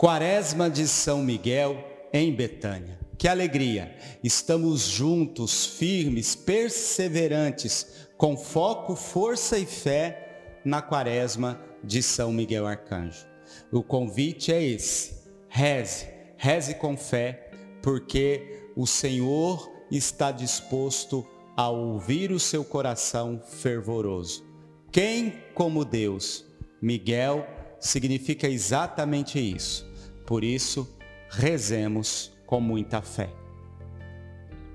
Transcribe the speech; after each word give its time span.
Quaresma 0.00 0.70
de 0.70 0.88
São 0.88 1.22
Miguel 1.22 1.76
em 2.10 2.34
Betânia. 2.34 2.98
Que 3.18 3.28
alegria! 3.28 3.94
Estamos 4.24 4.88
juntos, 4.88 5.66
firmes, 5.66 6.34
perseverantes, 6.34 8.08
com 8.16 8.34
foco, 8.34 8.96
força 8.96 9.58
e 9.58 9.66
fé 9.66 10.56
na 10.64 10.80
Quaresma 10.80 11.60
de 11.84 12.02
São 12.02 12.32
Miguel 12.32 12.66
Arcanjo. 12.66 13.26
O 13.70 13.82
convite 13.82 14.50
é 14.50 14.64
esse: 14.64 15.28
reze, 15.50 16.06
reze 16.38 16.76
com 16.76 16.96
fé, 16.96 17.50
porque 17.82 18.70
o 18.74 18.86
Senhor 18.86 19.70
está 19.90 20.32
disposto 20.32 21.28
a 21.54 21.68
ouvir 21.68 22.32
o 22.32 22.40
seu 22.40 22.64
coração 22.64 23.38
fervoroso. 23.46 24.46
Quem 24.90 25.42
como 25.52 25.84
Deus? 25.84 26.46
Miguel 26.80 27.46
significa 27.78 28.48
exatamente 28.48 29.38
isso 29.38 29.89
por 30.30 30.44
isso, 30.44 30.88
rezemos 31.28 32.32
com 32.46 32.60
muita 32.60 33.02
fé. 33.02 33.30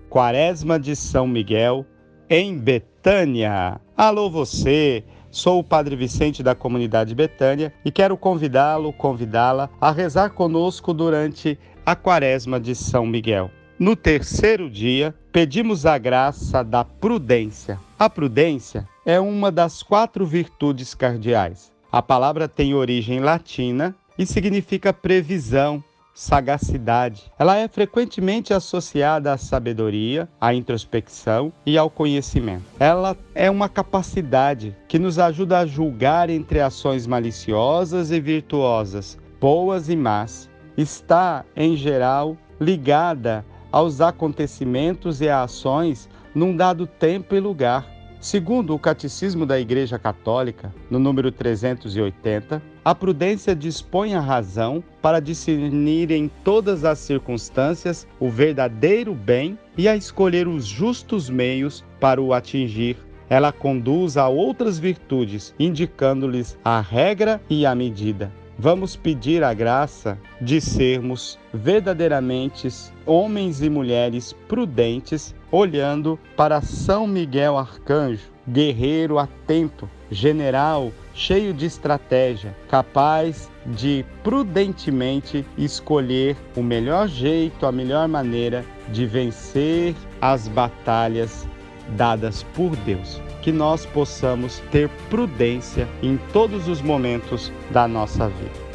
Quaresma 0.09 0.77
de 0.77 0.97
São 0.97 1.25
Miguel, 1.25 1.85
em 2.29 2.59
Betânia. 2.59 3.79
Alô 3.95 4.29
você! 4.29 5.05
Sou 5.31 5.59
o 5.59 5.63
Padre 5.63 5.95
Vicente 5.95 6.43
da 6.43 6.53
comunidade 6.53 7.15
Betânia 7.15 7.73
e 7.85 7.91
quero 7.91 8.17
convidá-lo, 8.17 8.91
convidá-la 8.91 9.69
a 9.79 9.91
rezar 9.91 10.31
conosco 10.31 10.93
durante 10.93 11.57
a 11.85 11.95
Quaresma 11.95 12.59
de 12.59 12.75
São 12.75 13.05
Miguel. 13.05 13.49
No 13.79 13.95
terceiro 13.95 14.69
dia, 14.69 15.15
pedimos 15.31 15.85
a 15.85 15.97
graça 15.97 16.65
da 16.65 16.83
prudência. 16.83 17.79
A 17.97 18.09
prudência 18.09 18.85
é 19.05 19.21
uma 19.21 19.49
das 19.53 19.81
quatro 19.81 20.25
virtudes 20.25 20.93
cardeais. 20.93 21.71
A 21.89 22.01
palavra 22.01 22.45
tem 22.45 22.73
origem 22.73 23.21
latina 23.21 23.95
e 24.17 24.25
significa 24.25 24.93
previsão, 24.93 25.83
sagacidade. 26.13 27.29
Ela 27.37 27.57
é 27.57 27.67
frequentemente 27.67 28.53
associada 28.53 29.33
à 29.33 29.37
sabedoria, 29.37 30.29
à 30.39 30.53
introspecção 30.53 31.51
e 31.65 31.77
ao 31.77 31.89
conhecimento. 31.89 32.63
Ela 32.79 33.17
é 33.35 33.51
uma 33.51 33.67
capacidade 33.67 34.75
que 34.87 34.97
nos 34.97 35.19
ajuda 35.19 35.59
a 35.59 35.65
julgar 35.65 36.29
entre 36.29 36.61
ações 36.61 37.05
maliciosas 37.05 38.11
e 38.11 38.19
virtuosas, 38.19 39.17
boas 39.41 39.89
e 39.89 39.95
más. 39.95 40.49
Está, 40.77 41.43
em 41.55 41.75
geral, 41.75 42.37
ligada 42.59 43.45
aos 43.71 43.99
acontecimentos 43.99 45.19
e 45.19 45.27
a 45.27 45.43
ações 45.43 46.09
num 46.33 46.55
dado 46.55 46.87
tempo 46.87 47.35
e 47.35 47.39
lugar. 47.41 47.94
Segundo 48.25 48.73
o 48.73 48.79
Catecismo 48.79 49.45
da 49.45 49.59
Igreja 49.59 49.99
Católica, 49.99 50.73
no 50.89 50.97
número 50.97 51.31
380, 51.31 52.59
a 52.83 52.95
prudência 52.95 53.55
dispõe 53.55 54.15
a 54.15 54.19
razão 54.19 54.83
para 54.99 55.19
discernir 55.19 56.09
em 56.09 56.27
todas 56.43 56.83
as 56.83 56.97
circunstâncias 56.97 58.07
o 58.19 58.27
verdadeiro 58.27 59.13
bem 59.13 59.59
e 59.77 59.87
a 59.87 59.95
escolher 59.95 60.47
os 60.47 60.65
justos 60.65 61.29
meios 61.29 61.85
para 61.99 62.19
o 62.19 62.33
atingir. 62.33 62.97
Ela 63.29 63.51
conduz 63.51 64.17
a 64.17 64.27
outras 64.27 64.79
virtudes, 64.79 65.53
indicando-lhes 65.59 66.57
a 66.65 66.81
regra 66.81 67.39
e 67.47 67.63
a 67.63 67.75
medida. 67.75 68.31
Vamos 68.57 68.95
pedir 68.95 69.43
a 69.43 69.53
graça 69.53 70.17
de 70.41 70.61
sermos 70.61 71.37
verdadeiramente 71.53 72.69
homens 73.05 73.61
e 73.61 73.69
mulheres 73.69 74.33
prudentes, 74.47 75.35
olhando 75.55 76.19
para 76.35 76.61
São 76.61 77.07
Miguel 77.07 77.57
Arcanjo, 77.57 78.29
guerreiro 78.45 79.17
atento, 79.17 79.89
general 80.11 80.91
cheio 81.13 81.53
de 81.53 81.65
estratégia, 81.65 82.53
capaz 82.67 83.49
de 83.65 84.05
prudentemente 84.21 85.45
escolher 85.57 86.35
o 86.57 86.61
melhor 86.61 87.07
jeito, 87.07 87.65
a 87.65 87.71
melhor 87.71 88.05
maneira 88.05 88.65
de 88.89 89.05
vencer 89.05 89.95
as 90.19 90.49
batalhas 90.49 91.47
dadas 91.95 92.43
por 92.53 92.75
Deus. 92.77 93.21
Que 93.41 93.51
nós 93.51 93.85
possamos 93.85 94.59
ter 94.71 94.89
prudência 95.09 95.87
em 96.03 96.17
todos 96.33 96.67
os 96.67 96.81
momentos 96.81 97.49
da 97.71 97.87
nossa 97.87 98.27
vida. 98.27 98.65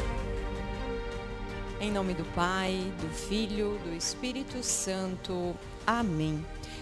Em 1.79 1.91
nome 1.91 2.15
do 2.15 2.23
Pai, 2.33 2.79
do 3.01 3.09
Filho, 3.09 3.77
do 3.85 3.95
Espírito 3.95 4.63
Santo. 4.63 5.55
Amém. 5.85 6.43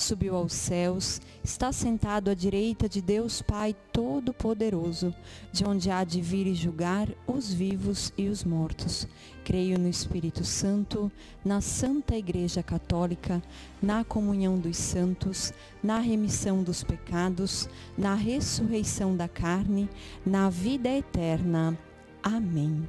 subiu 0.00 0.36
aos 0.36 0.52
céus, 0.52 1.20
está 1.42 1.72
sentado 1.72 2.30
à 2.30 2.34
direita 2.34 2.88
de 2.88 3.00
Deus 3.00 3.42
Pai 3.42 3.74
Todo-Poderoso, 3.92 5.14
de 5.52 5.64
onde 5.64 5.90
há 5.90 6.04
de 6.04 6.20
vir 6.20 6.46
e 6.46 6.54
julgar 6.54 7.08
os 7.26 7.52
vivos 7.52 8.12
e 8.16 8.28
os 8.28 8.44
mortos. 8.44 9.06
Creio 9.44 9.78
no 9.78 9.88
Espírito 9.88 10.44
Santo, 10.44 11.10
na 11.44 11.60
Santa 11.60 12.16
Igreja 12.16 12.62
Católica, 12.62 13.42
na 13.82 14.04
comunhão 14.04 14.58
dos 14.58 14.76
santos, 14.76 15.52
na 15.82 15.98
remissão 15.98 16.62
dos 16.62 16.84
pecados, 16.84 17.68
na 17.96 18.14
ressurreição 18.14 19.16
da 19.16 19.28
carne, 19.28 19.88
na 20.24 20.50
vida 20.50 20.88
eterna. 20.90 21.78
Amém. 22.22 22.88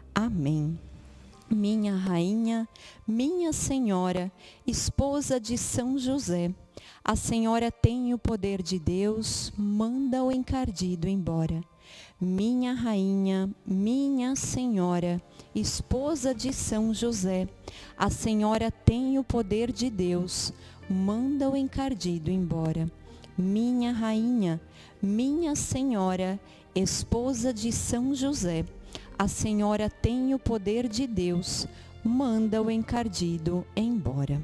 Amém. 0.13 0.77
Minha 1.49 1.95
rainha, 1.95 2.67
minha 3.07 3.51
senhora, 3.51 4.31
esposa 4.65 5.39
de 5.39 5.57
São 5.57 5.97
José, 5.97 6.53
a 7.03 7.15
senhora 7.15 7.71
tem 7.71 8.13
o 8.13 8.17
poder 8.17 8.61
de 8.61 8.77
Deus, 8.77 9.51
manda 9.57 10.23
o 10.23 10.31
encardido 10.31 11.07
embora. 11.07 11.61
Minha 12.19 12.73
rainha, 12.73 13.49
minha 13.65 14.35
senhora, 14.35 15.21
esposa 15.55 16.33
de 16.33 16.53
São 16.53 16.93
José, 16.93 17.47
a 17.97 18.09
senhora 18.09 18.69
tem 18.69 19.17
o 19.17 19.23
poder 19.23 19.71
de 19.71 19.89
Deus, 19.89 20.53
manda 20.89 21.49
o 21.49 21.55
encardido 21.55 22.29
embora. 22.29 22.89
Minha 23.37 23.91
rainha, 23.91 24.61
minha 25.01 25.55
senhora, 25.55 26.39
esposa 26.75 27.53
de 27.53 27.71
São 27.71 28.13
José, 28.13 28.65
a 29.21 29.27
senhora 29.27 29.87
tem 29.87 30.33
o 30.33 30.39
poder 30.39 30.87
de 30.87 31.05
Deus, 31.05 31.67
manda 32.03 32.59
o 32.59 32.71
encardido 32.71 33.63
embora. 33.75 34.41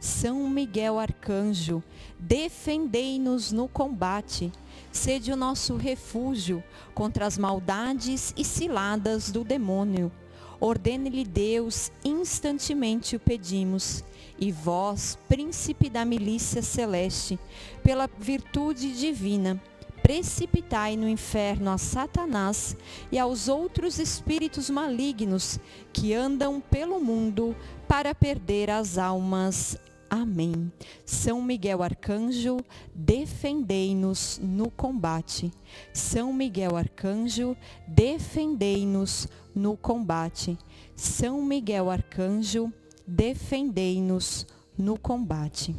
São 0.00 0.48
Miguel 0.48 0.98
Arcanjo, 0.98 1.84
defendei-nos 2.18 3.52
no 3.52 3.68
combate. 3.68 4.50
sede 4.90 5.30
o 5.30 5.36
nosso 5.36 5.76
refúgio 5.76 6.64
contra 6.94 7.26
as 7.26 7.36
maldades 7.36 8.32
e 8.38 8.42
ciladas 8.42 9.30
do 9.30 9.44
demônio. 9.44 10.10
Ordene-lhe 10.58 11.22
Deus, 11.22 11.92
instantemente 12.02 13.16
o 13.16 13.20
pedimos. 13.20 14.02
E 14.38 14.50
vós, 14.50 15.18
príncipe 15.28 15.90
da 15.90 16.06
milícia 16.06 16.62
celeste, 16.62 17.38
pela 17.82 18.08
virtude 18.18 18.98
divina, 18.98 19.60
precipitai 20.04 20.98
no 20.98 21.08
inferno 21.08 21.70
a 21.70 21.78
Satanás 21.78 22.76
e 23.10 23.18
aos 23.18 23.48
outros 23.48 23.98
espíritos 23.98 24.68
malignos 24.68 25.58
que 25.94 26.12
andam 26.12 26.60
pelo 26.60 27.00
mundo 27.00 27.56
para 27.88 28.14
perder 28.14 28.68
as 28.68 28.98
almas. 28.98 29.78
Amém. 30.10 30.70
São 31.06 31.40
Miguel 31.40 31.82
Arcanjo, 31.82 32.58
defendei-nos 32.94 34.38
no 34.42 34.70
combate. 34.70 35.50
São 35.90 36.34
Miguel 36.34 36.76
Arcanjo, 36.76 37.56
defendei-nos 37.88 39.26
no 39.54 39.74
combate. 39.74 40.58
São 40.94 41.40
Miguel 41.40 41.88
Arcanjo, 41.88 42.70
defendei-nos 43.06 44.46
no 44.76 44.98
combate. 44.98 45.74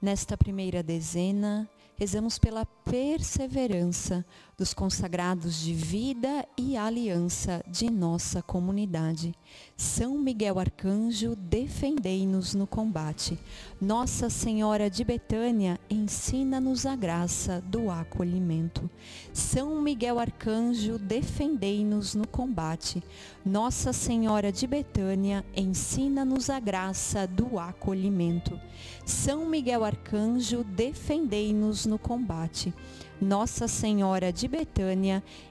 Nesta 0.00 0.38
primeira 0.38 0.82
dezena, 0.82 1.68
rezamos 1.98 2.38
pela 2.38 2.64
perseverança 2.64 4.24
dos 4.58 4.74
consagrados 4.74 5.60
de 5.60 5.72
vida 5.72 6.44
e 6.56 6.76
aliança 6.76 7.62
de 7.68 7.88
nossa 7.88 8.42
comunidade. 8.42 9.32
São 9.76 10.18
Miguel 10.18 10.58
Arcanjo, 10.58 11.36
defendei-nos 11.36 12.54
no 12.54 12.66
combate. 12.66 13.38
Nossa 13.80 14.28
Senhora 14.28 14.90
de 14.90 15.04
Betânia, 15.04 15.78
ensina-nos 15.88 16.86
a 16.86 16.96
graça 16.96 17.62
do 17.68 17.88
acolhimento. 17.88 18.90
São 19.32 19.80
Miguel 19.80 20.18
Arcanjo, 20.18 20.98
defendei-nos 20.98 22.16
no 22.16 22.26
combate. 22.26 23.00
Nossa 23.46 23.92
Senhora 23.92 24.50
de 24.50 24.66
Betânia, 24.66 25.46
ensina-nos 25.54 26.50
a 26.50 26.58
graça 26.58 27.28
do 27.28 27.60
acolhimento. 27.60 28.60
São 29.06 29.46
Miguel 29.46 29.84
Arcanjo, 29.84 30.64
defendei-nos 30.64 31.86
no 31.86 31.96
combate. 31.96 32.74
Nossa 33.20 33.66
Senhora 33.66 34.32
de 34.32 34.46
Betânia, 34.46 35.22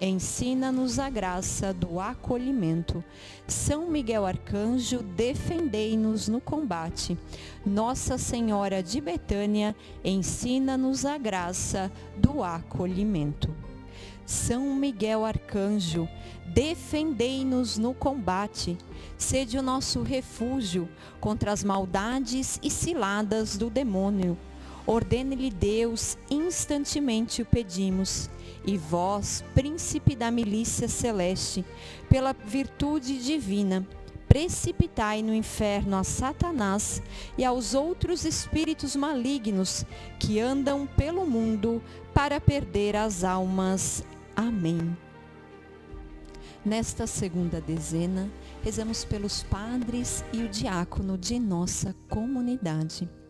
ensina-nos 0.00 0.98
a 0.98 1.10
graça 1.10 1.74
do 1.74 2.00
acolhimento. 2.00 3.04
São 3.46 3.90
Miguel 3.90 4.24
Arcanjo, 4.24 5.02
defendei-nos 5.02 6.28
no 6.28 6.40
combate. 6.40 7.18
Nossa 7.64 8.16
Senhora 8.16 8.82
de 8.82 9.00
Betânia, 9.00 9.76
ensina-nos 10.04 11.04
a 11.04 11.18
graça 11.18 11.92
do 12.16 12.42
acolhimento. 12.42 13.54
São 14.24 14.74
Miguel 14.74 15.24
Arcanjo, 15.24 16.08
defendei-nos 16.46 17.76
no 17.76 17.92
combate. 17.92 18.78
Sede 19.18 19.58
o 19.58 19.62
nosso 19.62 20.02
refúgio 20.02 20.88
contra 21.20 21.52
as 21.52 21.64
maldades 21.64 22.58
e 22.62 22.70
ciladas 22.70 23.56
do 23.56 23.68
demônio. 23.68 24.38
Ordene-lhe 24.90 25.52
Deus, 25.52 26.18
instantemente 26.28 27.42
o 27.42 27.46
pedimos. 27.46 28.28
E 28.66 28.76
vós, 28.76 29.44
príncipe 29.54 30.16
da 30.16 30.32
milícia 30.32 30.88
celeste, 30.88 31.64
pela 32.08 32.32
virtude 32.32 33.22
divina, 33.22 33.86
precipitai 34.26 35.22
no 35.22 35.32
inferno 35.32 35.96
a 35.96 36.02
Satanás 36.02 37.00
e 37.38 37.44
aos 37.44 37.72
outros 37.72 38.24
espíritos 38.24 38.96
malignos 38.96 39.86
que 40.18 40.40
andam 40.40 40.88
pelo 40.88 41.24
mundo 41.24 41.80
para 42.12 42.40
perder 42.40 42.96
as 42.96 43.22
almas. 43.22 44.04
Amém. 44.34 44.96
Nesta 46.64 47.06
segunda 47.06 47.60
dezena, 47.60 48.28
rezamos 48.60 49.04
pelos 49.04 49.44
padres 49.44 50.24
e 50.32 50.42
o 50.42 50.48
diácono 50.48 51.16
de 51.16 51.38
nossa 51.38 51.94
comunidade. 52.08 53.08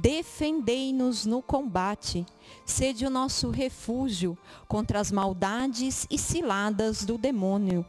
defendei-nos 0.00 1.26
no 1.26 1.42
combate. 1.42 2.24
Sede 2.64 3.06
o 3.06 3.10
nosso 3.10 3.50
refúgio 3.50 4.36
contra 4.66 5.00
as 5.00 5.10
maldades 5.12 6.06
e 6.10 6.18
ciladas 6.18 7.04
do 7.04 7.18
demônio 7.18 7.84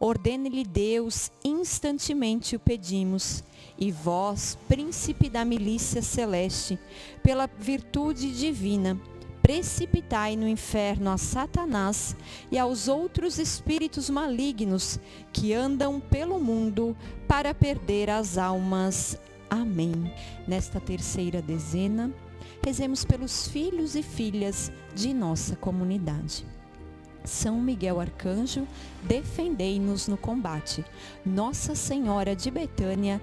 Ordene-lhe 0.00 0.64
Deus, 0.64 1.30
instantemente 1.42 2.56
o 2.56 2.60
pedimos. 2.60 3.42
E 3.78 3.90
vós, 3.90 4.58
príncipe 4.68 5.28
da 5.28 5.44
milícia 5.44 6.02
celeste, 6.02 6.78
pela 7.22 7.48
virtude 7.58 8.30
divina, 8.32 9.00
precipitai 9.40 10.36
no 10.36 10.46
inferno 10.46 11.10
a 11.10 11.16
Satanás 11.16 12.14
e 12.52 12.58
aos 12.58 12.86
outros 12.86 13.38
espíritos 13.38 14.10
malignos 14.10 14.98
que 15.32 15.52
andam 15.52 15.98
pelo 16.00 16.38
mundo 16.38 16.96
para 17.26 17.54
perder 17.54 18.10
as 18.10 18.38
almas. 18.38 19.18
Amém. 19.54 20.12
Nesta 20.48 20.80
terceira 20.80 21.40
dezena, 21.40 22.10
rezemos 22.60 23.04
pelos 23.04 23.46
filhos 23.46 23.94
e 23.94 24.02
filhas 24.02 24.72
de 24.96 25.14
nossa 25.14 25.54
comunidade. 25.54 26.44
São 27.22 27.60
Miguel 27.60 28.00
Arcanjo, 28.00 28.66
defendei-nos 29.04 30.08
no 30.08 30.16
combate. 30.16 30.84
Nossa 31.24 31.76
Senhora 31.76 32.34
de 32.34 32.50
Betânia, 32.50 33.22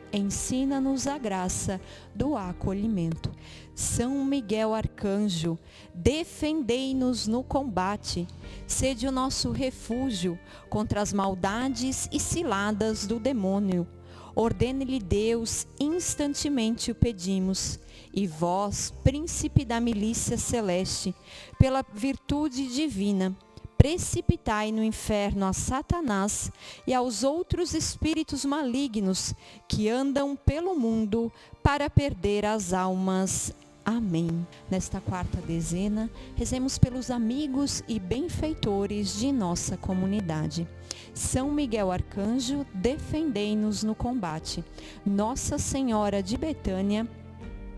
ensina-nos 0.13 1.07
a 1.07 1.17
graça 1.17 1.79
do 2.13 2.35
acolhimento. 2.35 3.31
São 3.73 4.23
Miguel 4.25 4.73
Arcanjo, 4.73 5.57
defendei-nos 5.93 7.27
no 7.27 7.43
combate. 7.43 8.27
Sede 8.67 9.07
o 9.07 9.11
nosso 9.11 9.51
refúgio 9.51 10.37
contra 10.69 11.01
as 11.01 11.11
maldades 11.13 12.07
e 12.11 12.19
ciladas 12.19 13.05
do 13.07 13.19
demônio. 13.19 13.87
Ordene-lhe 14.35 14.99
Deus, 14.99 15.67
instantemente 15.79 16.91
o 16.91 16.95
pedimos. 16.95 17.79
E 18.13 18.27
vós, 18.27 18.93
príncipe 19.03 19.63
da 19.63 19.79
milícia 19.79 20.37
celeste, 20.37 21.15
pela 21.57 21.83
virtude 21.93 22.67
divina, 22.67 23.35
precipitai 23.81 24.71
no 24.71 24.83
inferno 24.83 25.43
a 25.43 25.53
Satanás 25.53 26.51
e 26.85 26.93
aos 26.93 27.23
outros 27.23 27.73
espíritos 27.73 28.45
malignos 28.45 29.33
que 29.67 29.89
andam 29.89 30.35
pelo 30.35 30.75
mundo 30.75 31.33
para 31.63 31.89
perder 31.89 32.45
as 32.45 32.73
almas. 32.73 33.51
Amém. 33.83 34.45
Nesta 34.69 35.01
quarta 35.01 35.41
dezena, 35.41 36.11
rezemos 36.35 36.77
pelos 36.77 37.09
amigos 37.09 37.83
e 37.87 37.99
benfeitores 37.99 39.17
de 39.17 39.31
nossa 39.31 39.75
comunidade. 39.75 40.67
São 41.11 41.51
Miguel 41.51 41.91
Arcanjo, 41.91 42.63
defendei-nos 42.75 43.81
no 43.81 43.95
combate. 43.95 44.63
Nossa 45.03 45.57
Senhora 45.57 46.21
de 46.21 46.37
Betânia, 46.37 47.09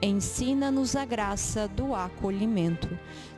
ensina-nos 0.00 0.94
a 0.96 1.04
graça 1.04 1.68
do 1.68 1.94
acolhimento. 1.94 2.88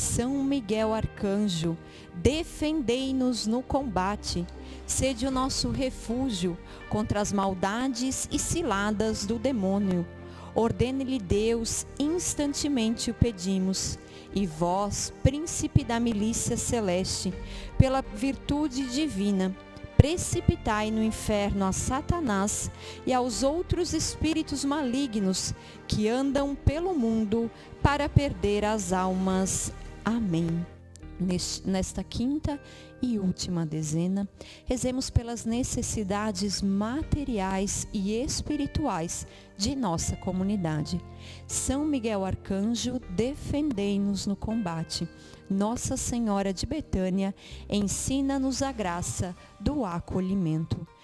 São 0.00 0.42
Miguel 0.42 0.94
Arcanjo, 0.94 1.76
defendei-nos 2.14 3.46
no 3.46 3.62
combate. 3.62 4.46
Sede 4.86 5.26
o 5.26 5.30
nosso 5.30 5.70
refúgio 5.70 6.56
contra 6.88 7.20
as 7.20 7.30
maldades 7.30 8.26
e 8.32 8.38
ciladas 8.38 9.26
do 9.26 9.38
demônio. 9.38 10.06
Ordene-lhe 10.54 11.18
Deus, 11.18 11.86
instantemente 11.98 13.10
o 13.10 13.14
pedimos. 13.14 13.98
E 14.34 14.46
vós, 14.46 15.12
príncipe 15.22 15.84
da 15.84 16.00
milícia 16.00 16.56
celeste, 16.56 17.34
pela 17.76 18.00
virtude 18.00 18.86
divina, 18.86 19.54
precipitai 19.98 20.90
no 20.90 21.02
inferno 21.02 21.66
a 21.66 21.72
Satanás 21.72 22.70
e 23.06 23.12
aos 23.12 23.42
outros 23.42 23.92
espíritos 23.92 24.64
malignos 24.64 25.52
que 25.86 26.08
andam 26.08 26.54
pelo 26.54 26.94
mundo 26.94 27.50
para 27.82 28.08
perder 28.08 28.64
as 28.64 28.94
almas. 28.94 29.70
Amém. 30.04 30.66
Nesta 31.66 32.02
quinta 32.02 32.58
e 33.02 33.18
última 33.18 33.66
dezena, 33.66 34.26
rezemos 34.64 35.10
pelas 35.10 35.44
necessidades 35.44 36.62
materiais 36.62 37.86
e 37.92 38.14
espirituais 38.14 39.26
de 39.54 39.76
nossa 39.76 40.16
comunidade. 40.16 40.98
São 41.46 41.84
Miguel 41.84 42.24
Arcanjo, 42.24 42.98
defendei-nos 43.10 44.26
no 44.26 44.34
combate. 44.34 45.06
Nossa 45.48 45.94
Senhora 45.94 46.54
de 46.54 46.64
Betânia, 46.64 47.34
ensina-nos 47.68 48.62
a 48.62 48.72
graça 48.72 49.36
do 49.60 49.84
acolhimento. 49.84 50.86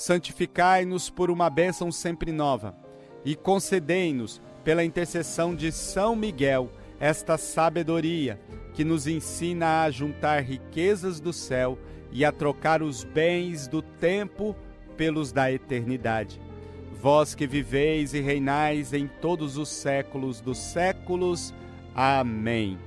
santificai-nos 0.00 1.10
por 1.10 1.30
uma 1.30 1.50
bênção 1.50 1.92
sempre 1.92 2.32
nova 2.32 2.74
e 3.22 3.36
concedei-nos, 3.36 4.40
pela 4.64 4.82
intercessão 4.82 5.54
de 5.54 5.70
São 5.70 6.16
Miguel, 6.16 6.70
esta 6.98 7.36
sabedoria 7.36 8.40
que 8.72 8.82
nos 8.82 9.06
ensina 9.06 9.82
a 9.82 9.90
juntar 9.90 10.40
riquezas 10.42 11.20
do 11.20 11.34
céu 11.34 11.78
e 12.10 12.24
a 12.24 12.32
trocar 12.32 12.82
os 12.82 13.04
bens 13.04 13.68
do 13.68 13.82
tempo 13.82 14.56
pelos 14.96 15.32
da 15.32 15.52
eternidade. 15.52 16.40
Vós 16.92 17.34
que 17.34 17.46
viveis 17.46 18.14
e 18.14 18.20
reinais 18.20 18.94
em 18.94 19.06
todos 19.06 19.58
os 19.58 19.68
séculos 19.68 20.40
dos 20.40 20.56
séculos. 20.56 21.52
Amém. 21.94 22.78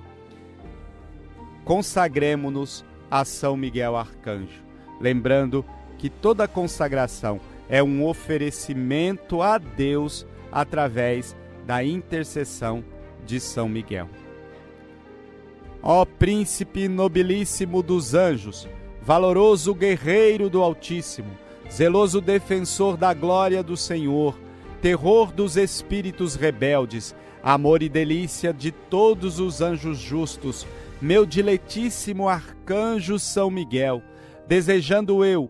Consagremos-nos 1.63 2.84
a 3.10 3.24
São 3.24 3.55
Miguel 3.55 3.96
Arcanjo, 3.96 4.63
lembrando 5.00 5.63
que 5.63 5.83
toda 6.10 6.48
consagração 6.48 7.39
é 7.70 7.82
um 7.82 8.06
oferecimento 8.06 9.42
a 9.42 9.58
Deus 9.58 10.26
através 10.52 11.36
da 11.66 11.84
intercessão 11.84 12.84
de 13.26 13.39
São 13.39 13.68
Miguel. 13.68 14.10
Ó 15.82 16.06
príncipe 16.06 16.88
nobilíssimo 16.88 17.84
dos 17.84 18.13
anjos, 18.13 18.68
valoroso 19.02 19.74
guerreiro 19.74 20.50
do 20.50 20.62
Altíssimo, 20.62 21.32
zeloso 21.70 22.22
defensor 22.22 22.96
da 22.96 23.13
glória 23.13 23.62
do 23.62 23.76
Senhor, 23.76 24.39
terror 24.82 25.32
dos 25.32 25.58
espíritos 25.58 26.36
rebeldes, 26.36 27.16
amor 27.42 27.82
e 27.82 27.89
delícia 27.89 28.54
de 28.54 28.72
todos 28.72 29.39
os 29.39 29.60
anjos 29.62 29.98
justos, 29.98 30.66
meu 31.02 31.26
diletíssimo 31.26 32.30
arcanjo 32.30 33.20
São 33.20 33.50
Miguel, 33.50 34.02
desejando 34.48 35.26
eu 35.26 35.50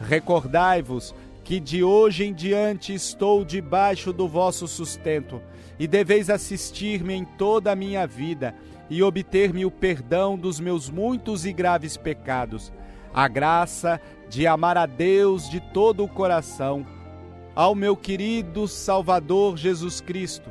Recordai-vos 0.00 1.14
que 1.44 1.60
de 1.60 1.82
hoje 1.82 2.24
em 2.24 2.34
diante 2.34 2.92
estou 2.92 3.44
debaixo 3.44 4.12
do 4.12 4.26
vosso 4.26 4.66
sustento, 4.66 5.40
e 5.78 5.86
deveis 5.86 6.30
assistir-me 6.30 7.14
em 7.14 7.24
toda 7.24 7.70
a 7.70 7.76
minha 7.76 8.06
vida 8.06 8.54
e 8.88 9.02
obter-me 9.02 9.64
o 9.64 9.70
perdão 9.70 10.36
dos 10.36 10.58
meus 10.58 10.88
muitos 10.88 11.44
e 11.44 11.52
graves 11.52 11.96
pecados, 11.96 12.72
a 13.12 13.28
graça 13.28 14.00
de 14.28 14.46
amar 14.46 14.76
a 14.76 14.86
Deus 14.86 15.48
de 15.48 15.60
todo 15.60 16.04
o 16.04 16.08
coração, 16.08 16.86
ao 17.54 17.74
meu 17.74 17.96
querido 17.96 18.68
Salvador 18.68 19.56
Jesus 19.56 20.00
Cristo 20.00 20.50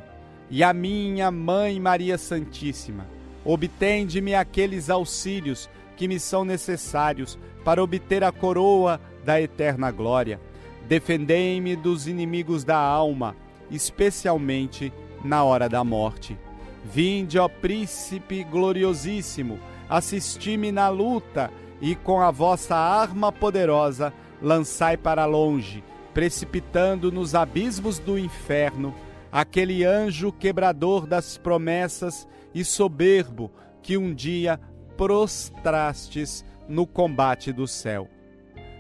e 0.50 0.64
à 0.64 0.74
minha 0.74 1.30
Mãe 1.32 1.80
Maria 1.80 2.18
Santíssima. 2.18 3.08
Obtende-me 3.44 4.34
aqueles 4.34 4.90
auxílios 4.90 5.70
que 5.96 6.08
me 6.08 6.20
são 6.20 6.46
necessários 6.46 7.38
para 7.64 7.84
obter 7.84 8.24
a 8.24 8.32
coroa 8.32 9.00
da 9.24 9.42
eterna 9.42 9.92
glória. 9.92 10.40
Defendei-me 10.88 11.76
dos 11.76 12.08
inimigos 12.08 12.64
da 12.64 12.78
alma, 12.78 13.36
especialmente 13.72 14.94
na 15.24 15.44
hora 15.44 15.68
da 15.68 15.84
morte. 15.84 16.38
Vinde, 16.84 17.40
ó 17.40 17.48
príncipe 17.48 18.44
gloriosíssimo, 18.44 19.60
assisti-me 19.90 20.72
na 20.72 20.90
luta 20.90 21.52
e 21.82 21.96
com 21.96 22.22
a 22.22 22.30
vossa 22.30 22.76
arma 22.76 23.32
poderosa 23.32 24.14
lançai 24.42 24.96
para 24.96 25.26
longe, 25.26 25.84
precipitando 26.14 27.12
nos 27.12 27.34
abismos 27.34 27.98
do 27.98 28.20
inferno, 28.20 28.94
aquele 29.32 29.84
anjo 29.84 30.32
quebrador 30.32 31.08
das 31.08 31.38
promessas 31.38 32.28
e 32.54 32.64
soberbo 32.64 33.52
que 33.82 33.98
um 33.98 34.14
dia 34.14 34.60
prostrastes 34.98 36.46
no 36.68 36.86
combate 36.86 37.52
do 37.52 37.68
céu. 37.68 38.10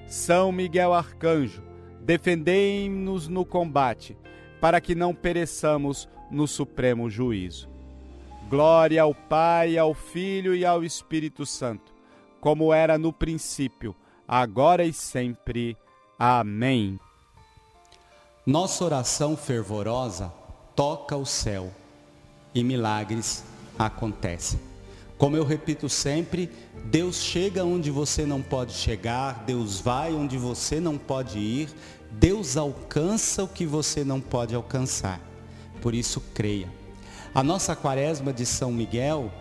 São 0.07 0.51
Miguel 0.51 0.93
Arcanjo, 0.93 1.63
defendei-nos 2.01 3.27
no 3.27 3.45
combate, 3.45 4.17
para 4.61 4.79
que 4.79 4.95
não 4.95 5.13
pereçamos 5.13 6.07
no 6.31 6.47
supremo 6.47 7.09
juízo. 7.09 7.69
Glória 8.49 9.01
ao 9.01 9.13
Pai, 9.13 9.77
ao 9.77 9.93
Filho 9.93 10.55
e 10.55 10.65
ao 10.65 10.83
Espírito 10.83 11.45
Santo, 11.45 11.93
como 12.39 12.73
era 12.73 12.97
no 12.97 13.11
princípio, 13.11 13.95
agora 14.27 14.85
e 14.85 14.93
sempre. 14.93 15.75
Amém. 16.17 16.99
Nossa 18.45 18.85
oração 18.85 19.35
fervorosa 19.35 20.31
toca 20.75 21.17
o 21.17 21.25
céu 21.25 21.71
e 22.53 22.63
milagres 22.63 23.43
acontecem. 23.77 24.74
Como 25.17 25.37
eu 25.37 25.45
repito 25.45 25.87
sempre, 25.87 26.49
Deus 26.85 27.17
chega 27.17 27.63
onde 27.63 27.89
você 27.89 28.25
não 28.25 28.41
pode 28.41 28.73
chegar, 28.73 29.43
Deus 29.45 29.79
vai 29.79 30.13
onde 30.13 30.37
você 30.37 30.79
não 30.79 30.97
pode 30.97 31.39
ir, 31.39 31.69
Deus 32.11 32.57
alcança 32.57 33.43
o 33.43 33.47
que 33.47 33.65
você 33.65 34.03
não 34.03 34.19
pode 34.19 34.53
alcançar. 34.53 35.21
Por 35.81 35.95
isso, 35.95 36.21
creia. 36.33 36.69
A 37.33 37.43
nossa 37.43 37.75
quaresma 37.75 38.33
de 38.33 38.45
São 38.45 38.71
Miguel 38.71 39.31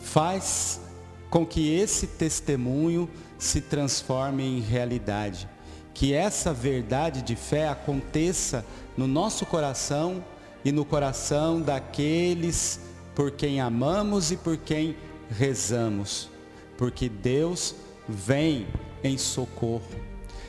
faz 0.00 0.80
com 1.28 1.46
que 1.46 1.74
esse 1.74 2.06
testemunho 2.06 3.08
se 3.38 3.60
transforme 3.60 4.44
em 4.44 4.60
realidade. 4.60 5.48
Que 5.94 6.12
essa 6.12 6.52
verdade 6.52 7.22
de 7.22 7.36
fé 7.36 7.68
aconteça 7.68 8.64
no 8.96 9.06
nosso 9.06 9.46
coração 9.46 10.24
e 10.64 10.72
no 10.72 10.84
coração 10.84 11.60
daqueles 11.60 12.80
por 13.14 13.30
quem 13.30 13.60
amamos 13.60 14.30
e 14.30 14.36
por 14.36 14.56
quem 14.56 14.96
rezamos. 15.30 16.28
Porque 16.76 17.08
Deus 17.08 17.74
vem 18.08 18.66
em 19.02 19.16
socorro. 19.16 19.82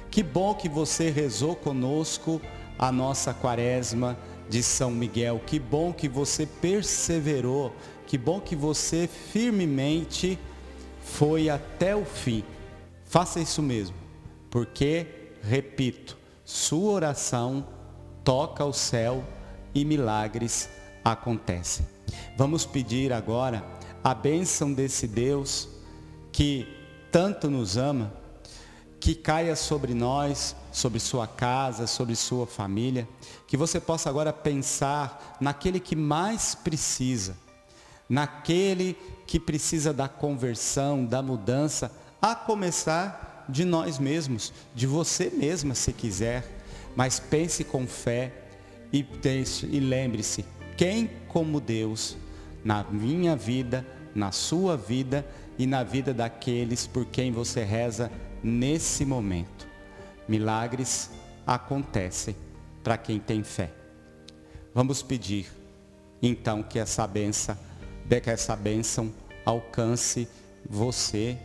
Que 0.09 0.23
bom 0.23 0.53
que 0.53 0.67
você 0.67 1.09
rezou 1.09 1.55
conosco 1.55 2.41
a 2.77 2.91
nossa 2.91 3.33
quaresma 3.33 4.17
de 4.49 4.61
São 4.61 4.91
Miguel. 4.91 5.41
Que 5.45 5.59
bom 5.59 5.93
que 5.93 6.09
você 6.09 6.45
perseverou. 6.45 7.73
Que 8.05 8.17
bom 8.17 8.41
que 8.41 8.55
você 8.55 9.07
firmemente 9.07 10.37
foi 11.01 11.49
até 11.49 11.95
o 11.95 12.03
fim. 12.03 12.43
Faça 13.05 13.39
isso 13.39 13.61
mesmo, 13.61 13.95
porque, 14.49 15.05
repito, 15.43 16.17
sua 16.45 16.93
oração 16.93 17.65
toca 18.23 18.63
o 18.63 18.73
céu 18.73 19.23
e 19.73 19.83
milagres 19.83 20.69
acontecem. 21.03 21.85
Vamos 22.37 22.65
pedir 22.65 23.11
agora 23.11 23.63
a 24.03 24.13
bênção 24.13 24.73
desse 24.73 25.07
Deus 25.07 25.69
que 26.31 26.67
tanto 27.11 27.49
nos 27.49 27.77
ama, 27.77 28.13
que 28.99 29.15
caia 29.15 29.55
sobre 29.55 29.93
nós, 29.93 30.55
sobre 30.71 30.99
sua 30.99 31.27
casa, 31.27 31.87
sobre 31.87 32.15
sua 32.15 32.47
família, 32.47 33.07
que 33.47 33.57
você 33.57 33.79
possa 33.79 34.09
agora 34.09 34.31
pensar 34.31 35.37
naquele 35.41 35.79
que 35.79 35.95
mais 35.95 36.55
precisa, 36.55 37.35
naquele 38.07 38.95
que 39.27 39.39
precisa 39.39 39.91
da 39.91 40.07
conversão, 40.07 41.05
da 41.05 41.21
mudança, 41.21 41.91
a 42.21 42.35
começar 42.35 43.45
de 43.49 43.65
nós 43.65 43.99
mesmos, 43.99 44.53
de 44.73 44.87
você 44.87 45.29
mesma 45.29 45.75
se 45.75 45.91
quiser, 45.91 46.63
mas 46.95 47.19
pense 47.19 47.63
com 47.63 47.87
fé 47.87 48.33
e, 48.93 49.05
e 49.69 49.79
lembre-se, 49.79 50.45
quem 50.77 51.09
como 51.27 51.59
Deus 51.59 52.15
na 52.63 52.83
minha 52.83 53.35
vida, 53.35 53.85
na 54.13 54.31
sua 54.31 54.77
vida 54.77 55.25
e 55.57 55.65
na 55.65 55.83
vida 55.83 56.13
daqueles 56.13 56.87
por 56.87 57.05
quem 57.05 57.31
você 57.31 57.63
reza 57.63 58.11
nesse 58.43 59.05
momento. 59.05 59.67
Milagres 60.27 61.11
acontecem 61.45 62.35
para 62.83 62.97
quem 62.97 63.19
tem 63.19 63.43
fé. 63.43 63.71
Vamos 64.73 65.01
pedir 65.01 65.47
então 66.21 66.63
que 66.63 66.79
essa 66.79 67.05
benção, 67.05 67.57
que 68.07 68.29
essa 68.29 68.55
bênção 68.55 69.11
alcance 69.45 70.27
você 70.69 71.37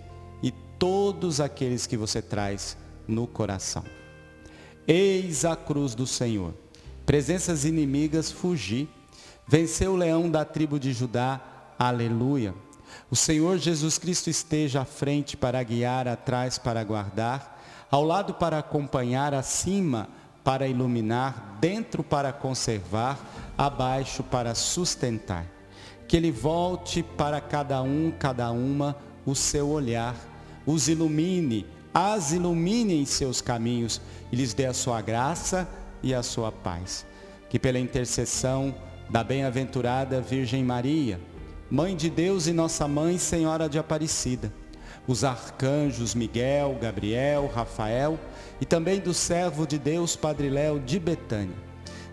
e 0.43 0.53
todos 0.79 1.41
aqueles 1.41 1.87
que 1.87 1.97
você 1.97 2.21
traz 2.21 2.77
no 3.09 3.27
coração. 3.27 3.85
Eis 4.87 5.45
a 5.45 5.57
cruz 5.57 5.95
do 5.95 6.07
Senhor. 6.07 6.55
Presenças 7.05 7.65
inimigas 7.65 8.31
fugir 8.31 8.89
Venceu 9.49 9.93
o 9.93 9.97
leão 9.97 10.29
da 10.29 10.45
tribo 10.45 10.79
de 10.79 10.93
Judá, 10.93 11.41
aleluia. 11.79 12.53
O 13.09 13.15
Senhor 13.15 13.59
Jesus 13.59 13.97
Cristo 13.97 14.29
esteja 14.29 14.81
à 14.81 14.85
frente 14.85 15.37
para 15.37 15.63
guiar, 15.63 16.09
atrás 16.09 16.59
para 16.59 16.83
guardar, 16.83 17.87
ao 17.89 18.03
lado 18.03 18.35
para 18.35 18.59
acompanhar, 18.59 19.33
acima 19.33 20.09
para 20.43 20.67
iluminar, 20.67 21.59
dentro 21.61 22.03
para 22.03 22.33
conservar, 22.33 23.19
abaixo 23.57 24.25
para 24.25 24.53
sustentar. 24.55 25.47
Que 26.09 26.17
Ele 26.17 26.33
volte 26.33 27.05
para 27.05 27.41
cada 27.41 27.81
um, 27.83 28.13
cada 28.19 28.51
uma, 28.51 28.97
o 29.25 29.35
seu 29.37 29.69
olhar, 29.69 30.17
os 30.67 30.89
ilumine, 30.89 31.65
as 31.95 32.33
ilumine 32.33 33.01
em 33.01 33.07
seus 33.07 33.41
caminhos 33.41 34.01
e 34.33 34.37
lhes 34.37 34.53
dê 34.53 34.67
a 34.67 34.75
sua 34.75 35.01
graça 35.01 35.69
e 36.03 36.13
a 36.13 36.23
sua 36.23 36.51
paz. 36.51 37.07
Que 37.49 37.61
pela 37.61 37.79
intercessão 37.79 38.75
da 39.09 39.23
bem-aventurada 39.23 40.21
Virgem 40.21 40.65
Maria, 40.65 41.21
Mãe 41.71 41.97
de 41.97 42.09
Deus 42.09 42.47
e 42.47 42.53
nossa 42.53 42.87
Mãe 42.87 43.19
Senhora 43.19 43.69
de 43.69 43.79
Aparecida, 43.79 44.53
os 45.07 45.25
arcanjos 45.25 46.15
Miguel, 46.15 46.79
Gabriel, 46.81 47.51
Rafael 47.53 48.19
e 48.61 48.65
também 48.65 49.01
do 49.01 49.13
servo 49.13 49.67
de 49.67 49.79
Deus 49.79 50.15
Padre 50.15 50.49
Léo 50.49 50.79
de 50.79 50.99
Betânia. 50.99 51.57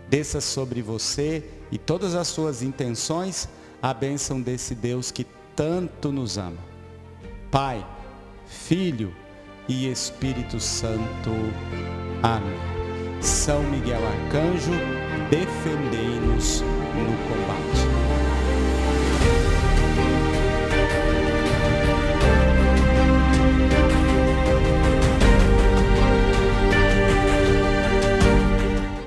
Desça 0.10 0.42
sobre 0.42 0.82
você 0.82 1.44
e 1.72 1.78
todas 1.78 2.16
as 2.16 2.28
suas 2.28 2.62
intenções 2.62 3.48
a 3.82 3.94
bênção 3.94 4.42
desse 4.42 4.74
Deus 4.74 5.12
que 5.12 5.26
tanto 5.56 6.12
nos 6.12 6.38
ama. 6.38 6.58
Pai, 7.52 7.86
Filho 8.48 9.14
e 9.68 9.90
Espírito 9.90 10.60
Santo. 10.60 11.32
Amém. 12.22 13.22
São 13.22 13.64
Miguel 13.64 14.02
Arcanjo, 14.06 14.72
defendei-nos 15.30 16.64
no 16.96 17.06
combate. 17.28 17.83